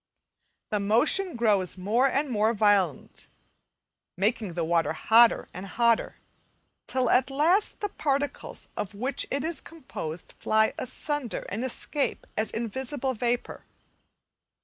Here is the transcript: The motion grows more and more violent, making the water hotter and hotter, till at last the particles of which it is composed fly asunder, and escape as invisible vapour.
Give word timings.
The 0.71 0.79
motion 0.79 1.35
grows 1.35 1.77
more 1.77 2.07
and 2.07 2.27
more 2.27 2.55
violent, 2.55 3.27
making 4.17 4.55
the 4.55 4.63
water 4.65 4.93
hotter 4.93 5.47
and 5.53 5.67
hotter, 5.67 6.15
till 6.87 7.07
at 7.11 7.29
last 7.29 7.81
the 7.81 7.89
particles 7.89 8.67
of 8.75 8.95
which 8.95 9.27
it 9.29 9.43
is 9.43 9.61
composed 9.61 10.33
fly 10.39 10.73
asunder, 10.79 11.45
and 11.49 11.63
escape 11.63 12.25
as 12.35 12.49
invisible 12.49 13.13
vapour. 13.13 13.63